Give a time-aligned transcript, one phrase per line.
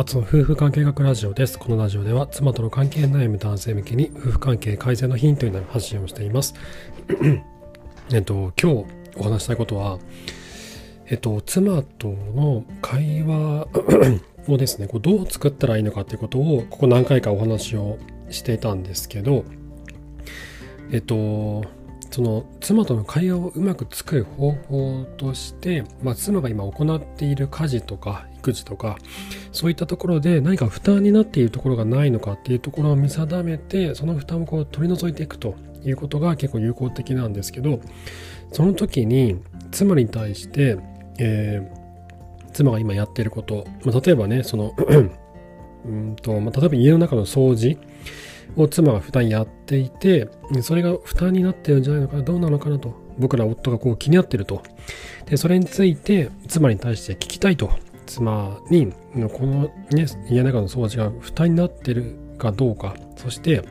[0.00, 1.58] 初の夫婦関係学ラジオです。
[1.58, 6.54] このラジオでは妻との関係悩む男性向けに夫婦関係改善のヒントになる発信をしています。
[8.10, 8.86] えっと、今日
[9.16, 9.98] お話したいことは、
[11.06, 13.68] えっと、妻との会話
[14.48, 17.98] をですね、こうどう作ったらいいのかっていうことを、ここ何回かお話を
[18.30, 19.44] していたんですけど、
[20.92, 21.66] えっと、
[22.10, 28.98] その妻との会話をうまく作る方法として、まあ、妻が今行っている家事とか育児とか
[29.52, 37.80] そういったところで何か負担になっているところがないのかっていうところを見定めてその負担をこう取り除いていくということが結構有効的なんですけど
[38.52, 40.78] その時に妻に対して、
[41.18, 44.74] えー、妻が今やっていること、まあ、例えばねその
[45.86, 47.78] うんと、まあ、例えば家の中の掃除
[48.56, 50.28] を妻が普段やっていて、
[50.62, 54.62] それが負担になってるんじゃないのかな、どうなのかなと、僕ら夫がこう気になってると。
[55.26, 57.70] で、それについて妻に対して聞きたいと。
[58.06, 58.92] 妻に、
[59.32, 63.62] このね、家の中の掃除が負担になってるかどうか、そして、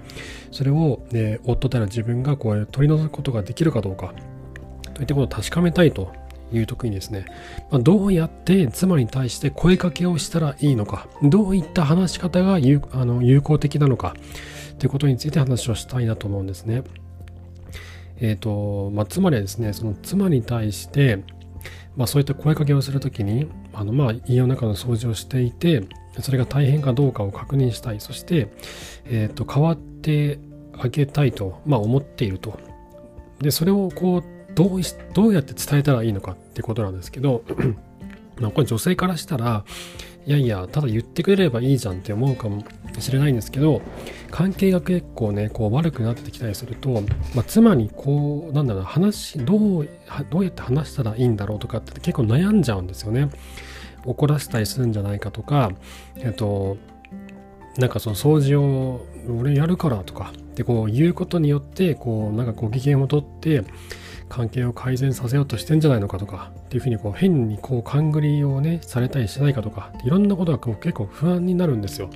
[0.52, 4.14] それを、ね、夫である自分がこう取り除くことができるかどうか、
[4.93, 6.11] といったことを確かめたいと。
[6.52, 7.25] いう時にですね、
[7.69, 14.16] まあ、どうやって妻に対して声かけをしたらいいのか、どういった話し方が有あの有効的なのか、
[14.80, 16.83] ということについて話をしたいなと思うんですね。
[18.22, 21.23] えっ、ー、と、まあ、つまりはですね、その妻に対して、
[21.95, 25.83] まあ、そういった声かけをするときに、あの、まあ、家の中の掃除をしていて、
[26.21, 27.99] それが大変かどうかを確認したい。
[27.99, 28.52] そして、
[29.05, 30.39] えっ、ー、と、変わって
[30.77, 32.59] あげたいと、まあ、思っていると。
[33.41, 34.23] で、それをこう、
[34.55, 34.81] どう
[35.14, 37.43] どうやって伝えたらいいのかってことなんですけど、
[38.39, 39.64] まあ、これ女性からしたら、
[40.25, 42.64] いやいや、ただ言ってくれればいいじゃんって思うかも
[43.02, 43.81] しれないんですけど、
[44.31, 47.02] 関係が結構ね、こう悪くなってきたりすると、
[47.36, 49.89] まあ、妻にこう、なんだろう、話、どう、
[50.30, 53.30] どうやって話したらいいんだろうとかって結構悩んじゃうんですよね。
[54.05, 55.72] 怒らせたりするんじゃないかとか、
[56.17, 56.77] えっと、
[57.77, 63.64] なんかその掃除を俺やるからとかってこう言うことによってこうなんかご機嫌をとって
[64.27, 72.09] 関係を改善させようとしてんじゃないのかとかっていうふうにこう変にこう勘繰りをねされたりしないかとかいろんなことがこう結構不安になるんですよ。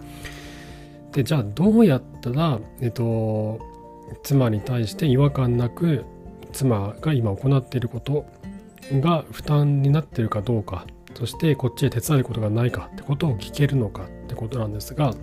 [1.14, 3.60] でじゃあどうやったらえっと
[4.24, 6.06] 妻に対して違和感なく
[6.52, 8.26] 妻が今行っていること
[8.92, 10.86] が負担になっているかどうか
[11.16, 15.14] そしてこっちで手伝えることがないかってことを聞けるのかってことなんですが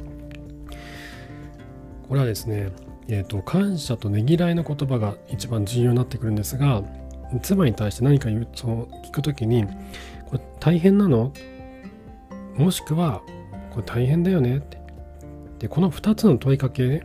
[2.08, 2.70] これはですね
[3.12, 6.82] えーと、感謝とねぎらいの言葉が一番重要になってくるんですが
[7.42, 9.66] 妻に対して何か言うその聞く時に
[10.30, 11.32] 「これ大変なの?」
[12.56, 13.22] もしくは
[13.74, 14.79] 「これ大変だよね」って
[15.60, 17.04] でこの2つの問いかけね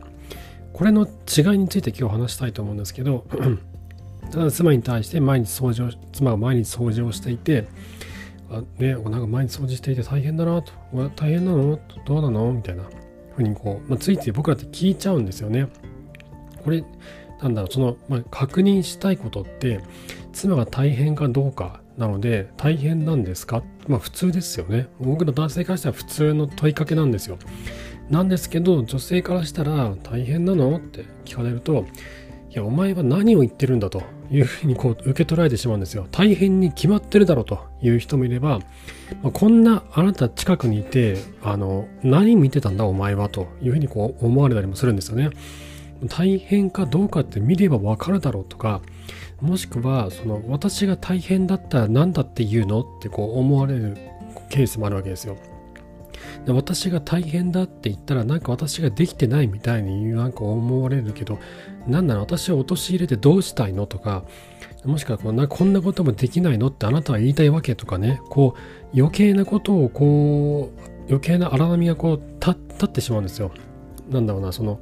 [0.72, 3.24] これの違いについて今日話したいと思うんですけど
[4.32, 7.68] ただ妻に対して毎日掃除を妻が毎日掃除をしていて
[8.50, 10.72] あねなんか毎日掃除していて大変だなと。
[11.16, 11.78] 大変なの？
[12.04, 12.52] どうなの？
[12.52, 12.84] みたいな
[13.34, 15.68] ふうにこう、まあ、ついつい僕らって聞いちゃうんですよね。
[16.62, 16.84] これ
[17.42, 19.80] なんだろうその、まあ、確認したいことって
[20.32, 23.62] 妻が大変かどうかなので大変なんですか？
[23.88, 24.88] まあ普通ですよね。
[25.00, 27.38] 僕の男性からしたら普通の問いかけなんですよ。
[28.10, 30.76] なんですけど女性からしたら大変なの？
[30.76, 31.86] って聞かれると
[32.50, 36.06] いやお前は何を言ってるんだというふうにこう受け取られてしまうんですよ。
[36.10, 38.60] 大変に決まってるだろうという人もいれば、
[39.22, 45.30] まあ、こんなあなた近くにいてあの何見てたんだお前はというふうにこう思われたりもするんですよね。
[46.08, 48.82] 大変かどうかって見ればわかるだろうとか
[49.40, 52.80] もしくはその私が大変だったら何だって言うの？
[52.80, 53.96] ってこう思われる
[54.50, 55.36] ケースもあるわけですよ。
[56.44, 61.38] で私が大変だって言ったらなんか私ができてないみたいになんか思われるけど
[61.86, 63.86] 何なら私を陥れてどうしたいの？
[63.86, 64.24] とか
[64.84, 73.50] もしくはこんなこんなこともできないのってあなたは言いたいわけとかねこう余計なことをこう余計な荒波がこう立ってしまうんですよ。
[74.08, 74.78] なんだろうなその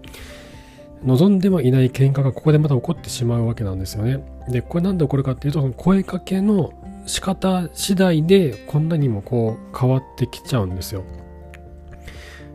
[1.04, 4.24] 望んではいない喧嘩がここでまた起こってしまうわけなんですよね。
[4.48, 6.72] で、これなんで起こるかっていうと、その声かけの
[7.04, 11.04] 仕方次第でこんなにもこう変わってきちゃうんですよ。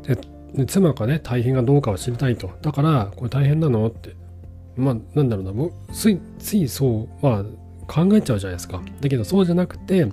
[0.03, 2.51] で妻がね、大変がどうかを知りたいと。
[2.61, 4.15] だから、これ大変なのって。
[4.75, 7.43] まあ、なんだろうな、もうつい、ついそう、まあ、
[7.87, 8.81] 考えちゃうじゃないですか。
[9.01, 10.05] だけど、そうじゃなくて、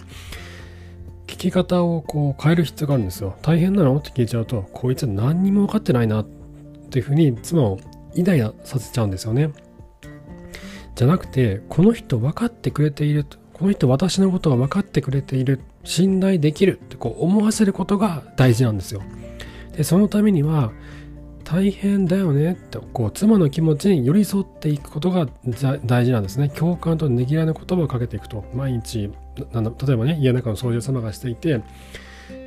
[1.26, 3.36] 聞き方をこう変える必要があるんですよ。
[3.42, 6.26] 大変なのって聞いちゃうと、こいつ何にも分かってないなっ
[6.90, 7.78] ていうふうに妻を
[8.14, 9.50] イライラさせちゃうんですよね。
[10.94, 19.02] じゃなくて、この人分かってくれているとこの人私のことが分かってくれている、信頼できるってこう思わせることが大事なんですよ。
[19.76, 20.73] で、そのためには、
[21.44, 25.28] 大変だよねってこう妻の気持ちに寄り添っていくことが
[25.84, 26.49] 大事なんですね。
[26.49, 31.62] 共感とねぎらいの言葉をかけていくと毎日例えばね家の中の掃除を妻がしていて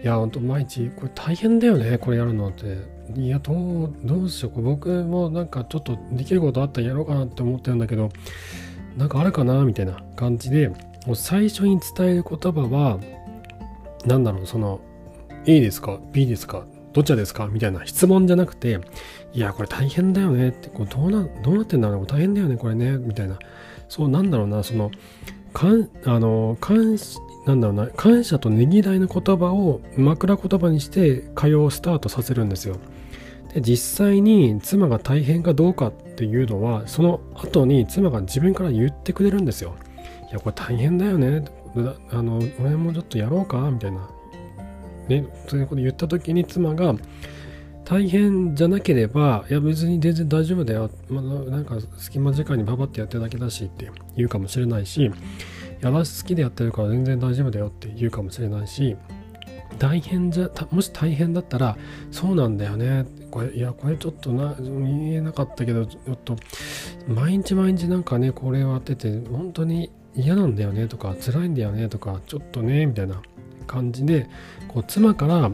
[0.03, 2.77] いや、ほんと毎日、これ大変だよね、これやるのって。
[3.15, 3.53] いや、ど
[3.85, 4.61] う、どうしよう。
[4.61, 8.09] 僕もなんかちょっとできることあったらやろうかなって思ってるんだけど、
[8.97, 12.99] なんかあるかなみたいな感じで、もう最初に伝える言葉は、
[14.05, 14.81] なんだろう、その、
[15.45, 16.65] A ですか ?B ですか？
[16.93, 17.47] どっちですか？
[17.47, 18.79] みたいな質問じゃなくて、
[19.33, 23.37] いや、これ大変だよねって、こうどうな、どうなってんだろう大変だよね、これね、みたいな。
[23.87, 24.91] そう、なんだろうな、その、
[25.53, 26.97] かん、あの、感
[27.45, 32.77] なんだろうな、感謝とねぎらいの言葉を枕言葉にして会話をスタートさせるんですよ。
[33.53, 39.75] で、実際に妻が大変かどうかっていうのは、その後に妻が自分から言ってくれるんですよ。
[40.29, 41.43] いや、これ大変だよね。
[42.11, 44.07] あの、俺もちょっとやろうかみたいな。
[45.09, 46.95] ね、そういうこと言った時に妻が、
[47.83, 50.89] 大変じゃなければ、いや別に全然大丈夫だよ。
[51.09, 55.11] まあ、なんか隙間時間にババってやってるだけだしって言うかもしれないし、
[55.81, 58.97] やらし好きでやってるから全然大丈夫だよって言うかもしれないし
[59.77, 61.77] 大変じゃもし大変だったら
[62.11, 66.35] そうなんだよねこれいやこれちょっとな言えなかったけどちょっと
[67.07, 73.21] 毎日毎日なんかねこれを当てて本当に嫌なんだよねとか辛いんだよねとかちょっとねみたいな
[73.69, 74.27] 感じで
[74.67, 75.51] こう妻から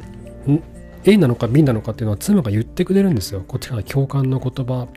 [1.04, 3.44] A なのか B なのかっていうのは妻が言ってくれるんですよ。
[3.48, 4.88] こっちから共感の言葉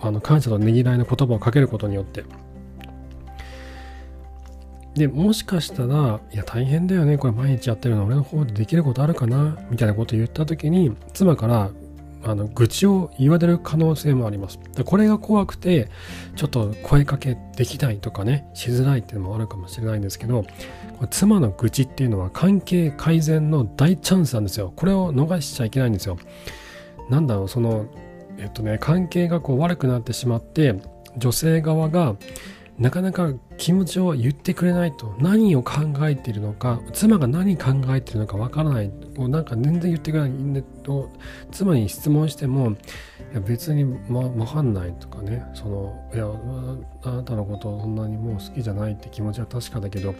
[0.00, 2.24] あの感謝とねぎらいの言葉をかけることによって。
[4.94, 9.56] で、もしかしたら、いや、大変だよね、これ毎日やってるの、俺の方でできることあるかな？
[9.70, 11.70] みたいなことを言った時に、妻から、
[12.24, 14.58] あの、愚痴を言われる可能性もあります。
[14.84, 15.88] これが怖くて、
[16.36, 20.44] ちょっと声かけできないとかね、しづらいっていうのもあるかもしれないんですけど、
[21.10, 24.72] 妻の愚痴っていうのは関係改善の大チャンスなんですよ。
[24.76, 26.16] これを逃しちゃいけないんですよ。
[27.10, 27.86] なんだろう、その、
[28.38, 30.76] えっとね、関係がこう悪くなってしまって、
[31.16, 32.16] 女性側が、
[32.82, 38.90] なかなか気持ちを言ってくれないと何を考えているのか妻が何考えているのかわからない。
[39.16, 41.08] こうなんか全然言ってくれないと
[41.52, 42.74] 妻に質問してもい
[43.34, 45.44] や別に、ま、かんないとかね。
[45.54, 46.26] そのいや
[47.04, 50.16] あなたのことそんなにもう好きじゃないって気持ちは確かだけど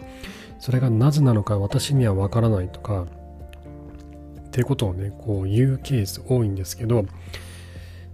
[0.57, 7.03] それがなぜなのか私にはわからないとかっていうことをねこう言うケース多いんですけど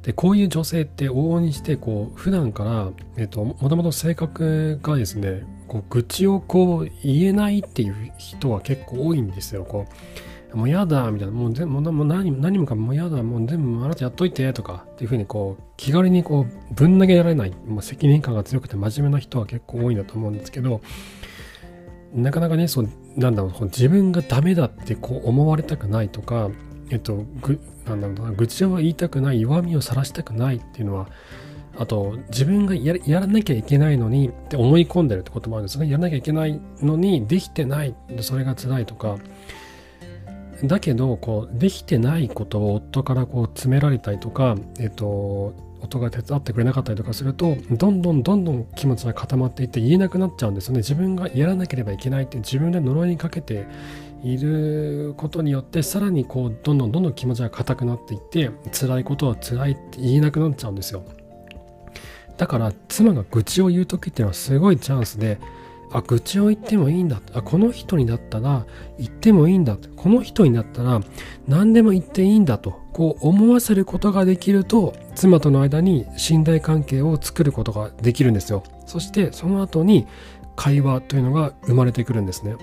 [0.03, 9.65] でこういう女性って往々にしてこう普段から、えっと、もともと性格がですねこう愚痴をこう言えないっていう人は結構多いんですよ。
[9.65, 9.93] こう
[10.51, 20.81] もうやだみたいな、もう全もう何何もかもうやだ、もう全部あなたやっといてとかっていうふうにこう気軽にこうぶん投げられない、もう責任感が強くて真面目な人は結構多いんだと思うんですけど、
[22.15, 26.49] なかなかね、そうなんだろう、自分がダメだってこう思われたくないとか、
[26.89, 31.07] えっと、ぐなんだろうな愚痴は言いたくない弱みを晒したくないっていうのは
[31.77, 39.17] あと自分がやらなきゃいけないのにって思い込んでるってこともあるんですねやらなきゃいけないのにできてないそれが辛いとか
[40.63, 50.79] だけどこうできてないことを夫からこう詰められたりとかえっと夫が手伝ってくれなかったりとかするとどんどんどんどん気持ちが固まっていって言えなくなっちゃうんですよね。
[50.79, 53.65] 自分がやらなければいけないって自分で呪いにかけて
[54.23, 61.03] いることによってさらにこうどんどんどんどん気持ちが硬くなっていって辛いことは辛いって言えなくなっちゃうんですよ。
[62.37, 65.39] だから妻が愚痴を言う時っていうのはすごいチャンスで
[65.91, 68.65] あ愚痴を言ってもいいんだあこの人にだったら
[68.97, 71.01] 言ってもいいんだこの人にだったら
[71.47, 78.63] 何でも言っていいんだとこう思わせることができると妻との間に信頼関係を作ることができるんですよ。
[78.85, 80.07] そしてその後に
[80.59, 82.57] 会話というのが生まれてくるんですね。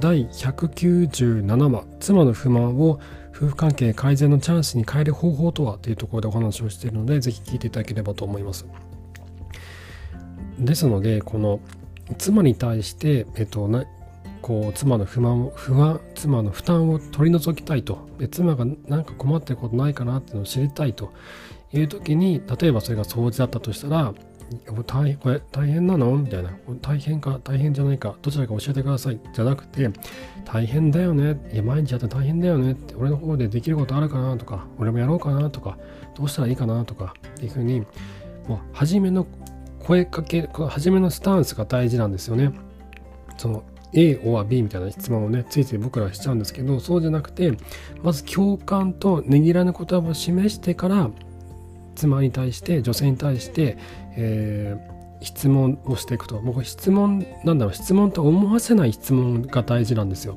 [0.00, 3.00] 第197話妻の不満を
[3.34, 8.66] 夫婦関係改善のチャンスに変える方法とはというところでお話をしているのでぜひ聞いていただければと思います。
[10.58, 11.60] ですのでこの
[12.18, 13.86] 妻に対してえっとな
[14.42, 18.10] こう妻の不満を不安妻の負担を取り除きたいと。
[18.18, 21.14] で妻が何か困ってることないかなっていうのを知りたいと
[21.72, 24.12] いう時に例えばそれが掃除だったとしたら
[24.86, 26.16] 大これ大変なの？
[26.16, 26.50] みたいな。
[26.80, 29.20] 大変か大変じゃないかどちらか教えてください。
[29.32, 29.90] じゃなくて、
[30.44, 31.38] 大変だよね。
[31.52, 35.76] いや、毎日やって大変だよねって、俺の方でできることあるかなとか、俺もやろうかなとか、
[36.16, 37.80] どうしたらいいかなとか、っていうふうに、
[38.46, 39.26] もう、初めの
[39.80, 42.52] 声かけ、初めのスタンスが大事なんですよね。
[43.36, 43.62] その、
[43.92, 47.52] A or B みたいな質問をね、ついつい僕らしちゃうんですけど、そうじゃなくて、
[48.02, 51.10] まず共感とねぎらぬ言葉を示してから、
[51.94, 53.78] 妻に対して女性に対して、
[54.20, 60.36] えー、質問をしていくと僕質問なんだろう質問と思わせない質問が大事なんですよ。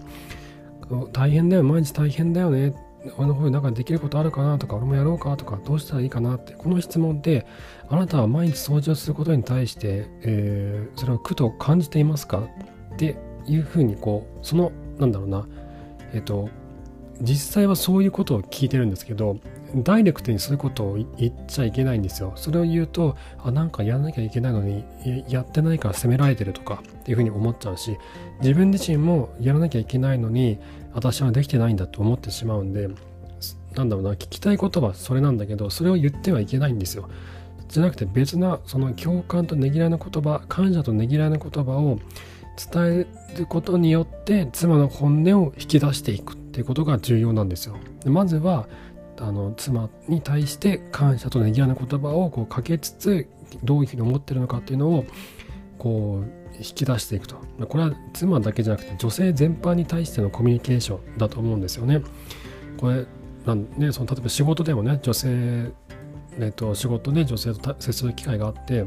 [1.13, 2.73] 大変だよ毎日大変だよね。
[3.17, 7.47] 俺の方でなんかできることあるかなとか俺もやろうかとかどうしたらいいかなってこの質問って
[7.89, 12.43] あなたは毎日掃除をすることに対して、えー、それを苦と感じていますか
[12.93, 15.47] っていうふうにこうそのなんだろうな。
[16.13, 16.49] えっ、ー、と
[17.21, 19.37] 実際はそういうことを聞いてるんですけど
[19.75, 24.83] ダイレクトにそういうことを言っちゃいけないんですよそれを言うとあなんかやらなきゃいけないのに
[25.27, 27.97] やってないから責められてるとかっていうふうに思っちゃうし
[28.41, 30.59] 自分自身もやらなきゃいけないのに
[30.93, 32.89] 私はできてないんだと思ってしまうんで
[33.75, 37.09] なんだろうな聞きたい言葉はそれなんだけどそれを言ってはいけないんですよ
[37.69, 41.99] じゃなくて別なその共感とねぎらいの言葉感謝とねぎらいの言葉を
[42.71, 47.77] 伝えることによって妻の本音を引き出していくっていうことが重要なんですよ。
[48.03, 48.67] でまずは
[49.21, 53.27] あの妻に対して感謝とねぎらいの言葉をこうかけつつ
[53.63, 55.05] どういうふうに思ってるのかっていうのを
[55.77, 57.35] こう引き出していくと
[57.67, 62.01] これは妻だけじゃなくて女性全般に対してのコミュニケーションだと思うんですよね。
[62.77, 63.05] これ
[63.45, 65.71] なんね、その例えば仕事でもね女性、
[66.39, 68.85] えっと、仕事で女性と接する機会があって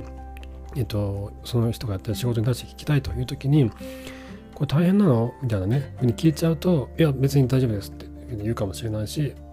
[0.77, 3.71] えっと、その人がやってる仕事に対して聞きたいという時に
[4.55, 9.35] 「これ大変なの?」みたいなねふうに聞いちゃうと「いや別に大丈夫です」って言うかもしれないし「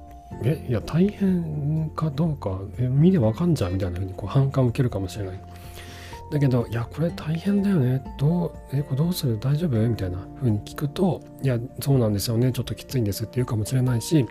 [0.44, 5.40] えいや大変かどうかえ見でわかんじゃん」みたいなふうにこう反感を受けるかもしれない。
[6.32, 8.02] だけど、いや、これ大変だよね。
[8.18, 9.38] どう、え、これどうする？
[9.38, 9.72] 大丈夫？
[9.90, 12.54] みたいな風に聞くと、いや、そうなんですよね。
[12.54, 14.26] ちょっときついんですって言うかもしれないし、い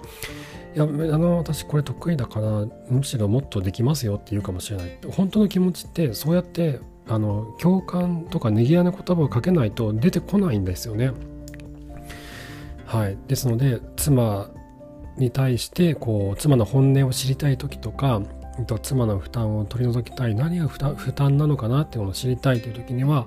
[0.79, 4.99] や、あの、私これ得意だから、むしろもっとできますよって言うかもしれない。
[5.11, 11.11] 本当の気持ちって、そうやって、あの、共感とかねぎらいの言葉をかけないと出てこないんですよね。
[12.87, 13.19] はい。
[13.29, 14.49] ですので、妻
[15.17, 18.23] に対して、こう、妻の本音を知りたい時とか、
[18.83, 20.79] 妻の負担を取り除きたい何が負
[21.13, 23.27] 担なのかなっていうのを知りたいという時には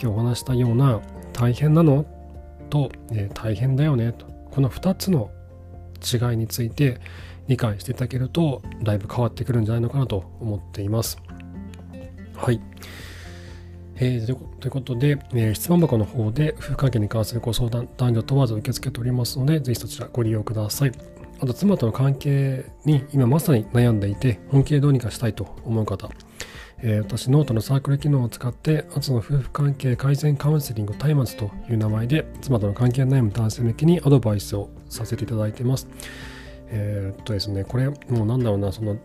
[0.00, 1.00] 今日お話したような
[1.32, 2.04] 大変なの？
[2.70, 4.12] と、え、大変だよね？
[4.12, 5.30] とこの2つの
[6.00, 7.00] 違いについて
[7.48, 11.18] 理解していただけるとだいぶ変わってくるんじゃないのかなと思っています。
[12.36, 12.60] はい。
[13.96, 14.26] えー、
[14.60, 20.92] ということで、えー、質問箱の方で夫婦関係に関するご相談男女問わず受け付けておりますのでぜひそちらご利用ください。
[21.40, 26.10] あと妻との関係に今まさに悩んでいて本気でどうにかしたいと思う方、
[26.78, 35.88] えー、私ノートのサークル機能を使ってあつの夫婦関係改善カウンセリング松明という名前で妻との関係に悩む男性向けにアドバイスをさせていただいてます。
[36.70, 38.98] えー、っとですね、これもうなんだろうな、その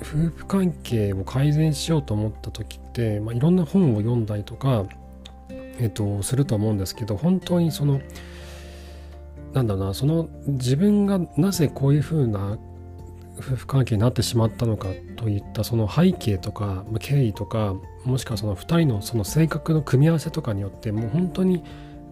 [0.00, 4.84] 夫婦関係を改善しようと思った時って、まあ、いろんな本を読んだりとか、
[5.78, 8.00] えっと、すると思うんですけど本当にその
[9.52, 12.58] なんだろうなその自分がなぜこういうふうな
[13.38, 21.64] 夫婦関係になってしまったのかといったその背景とか経緯とかもしくはその2人のその性格の組み合わせとかによってもう本当に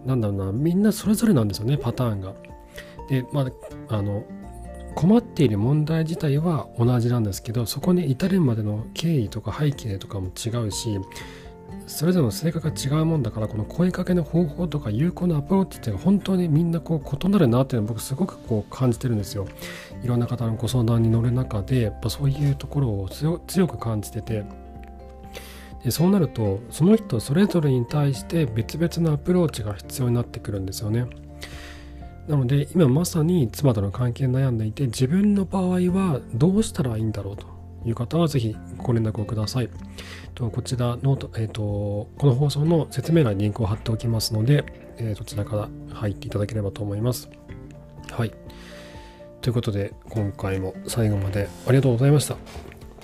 [0.05, 2.33] なんだろうなみんなそれぞれなんですよねパターンが。
[3.09, 3.41] でま
[3.89, 4.23] ああの
[4.95, 10.99] 困っている問題自体は同じなんですけどそこに至るまでの経緯とか背景とかも違うし
[11.87, 19.47] それぞれの性格が違うもんだからこの声かけの方法とか有効なアプローチって本当にみんなこう異なるなっていうのを僕すごくこう感じてるんですよ。
[20.03, 24.43] いろんな方のご相談に乗る中でやっぱそういうところを強く感じてて。
[25.83, 31.05] でそうなるとその人それぞれに対して別々のアプローチが必要になってくるんですよね。
[32.27, 37.58] なので今まさに妻との関係に悩んでいて自分の場合はどうしたらいいんだろうと。
[37.85, 39.69] いう方はぜひご連絡をください。
[40.35, 41.61] とこちら note、えーと、
[42.17, 44.63] この放送の説明欄にリンクを貼っておきますので、
[44.97, 47.29] えー、そちらから入っていただければと思います。
[48.11, 48.33] はい。
[49.41, 52.35] ということで、今回も最後までありがとうございました。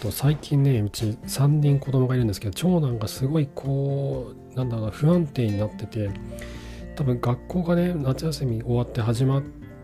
[0.02, 6.10] と最近ね、うち3人子供がいるんですけど、長男がすごいこう、なんだろうな、不安定になってて、
[6.96, 9.44] 多分学校がね、夏休み終わって始まっ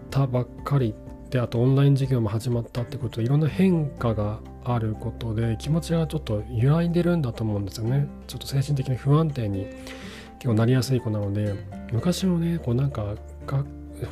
[0.10, 0.94] たばっかり
[1.32, 8.08] で、あとオンライン授業も始まったってこと、いろんな変化があることで気持ちがちょっと揺らいでるんだと思うんですよね。
[8.28, 9.66] ちょっと精神的に不安定に
[10.40, 11.56] 結構なりやすい子なので
[11.92, 13.16] 昔もねこうなんか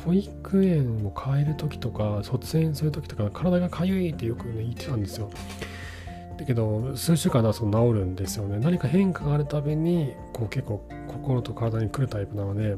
[0.04, 5.30] 保育園を変える時とか卒園する時とか体がかゆいってよくね言ってたんですよ。
[6.38, 8.58] だけど数週間だと治るんですよね。
[8.58, 12.76] 何か変化があるたびにこう結構心と体に来るタイプなので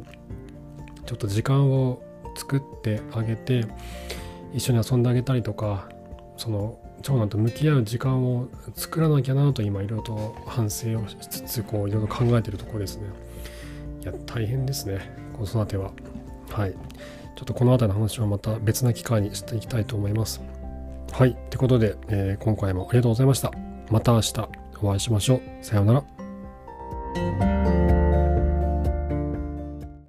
[1.07, 2.03] ちょっと時間を
[2.35, 3.67] 作ってあげて
[4.53, 5.89] 一緒に遊んであげたりとか
[6.37, 13.05] その長男と向き合う時間を作らなきゃなと今いろいろと反省をしつつこういろいろ考えてるところですね。
[14.03, 15.93] いや大変ですね子育ては。
[16.51, 16.73] はい。
[16.73, 20.41] ちょっとこの辺りの話はまた別な機会にしていきたいと思います。
[21.13, 21.31] はい。
[21.31, 23.53] ってことで、えー、今回もありがとうございました。
[23.91, 24.49] また明日
[24.81, 25.41] お会いしましょう。
[25.65, 27.52] さようなら。